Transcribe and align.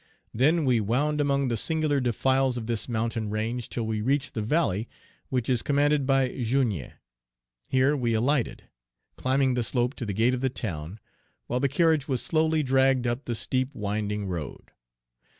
Then 0.33 0.65
we 0.65 0.79
wound 0.81 1.21
among 1.21 1.47
the 1.47 1.55
singular 1.55 1.99
defiles 1.99 2.57
of 2.57 2.65
this 2.65 2.89
mountain 2.89 3.29
range 3.29 3.69
till 3.69 3.85
we 3.85 4.01
reached 4.01 4.33
the 4.33 4.41
valley 4.41 4.89
which 5.29 5.47
is 5.47 5.61
commanded 5.61 6.07
by 6.07 6.29
Jougne. 6.41 6.93
Here 7.67 7.95
we 7.95 8.15
alighted, 8.15 8.63
climbing 9.15 9.53
the 9.53 9.61
slope 9.61 9.93
to 9.97 10.05
the 10.07 10.13
gate 10.15 10.33
of 10.33 10.41
the 10.41 10.49
town, 10.49 10.99
while 11.45 11.59
the 11.59 11.69
carriage 11.69 12.07
was 12.07 12.23
slowly 12.23 12.63
dragged 12.63 13.05
up 13.05 13.25
the 13.25 13.35
steep, 13.35 13.75
winding 13.75 14.25
road. 14.25 14.71